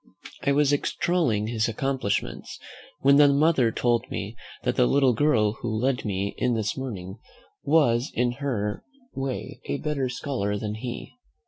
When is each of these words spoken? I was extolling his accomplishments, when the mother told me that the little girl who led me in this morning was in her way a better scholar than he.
I 0.41 0.51
was 0.51 0.73
extolling 0.73 1.45
his 1.45 1.67
accomplishments, 1.67 2.57
when 3.01 3.17
the 3.17 3.27
mother 3.27 3.71
told 3.71 4.09
me 4.09 4.35
that 4.63 4.75
the 4.75 4.87
little 4.87 5.13
girl 5.13 5.53
who 5.61 5.69
led 5.69 6.05
me 6.05 6.33
in 6.39 6.55
this 6.55 6.75
morning 6.75 7.19
was 7.65 8.11
in 8.15 8.31
her 8.41 8.83
way 9.13 9.61
a 9.65 9.77
better 9.77 10.09
scholar 10.09 10.57
than 10.57 10.73
he. 10.73 11.11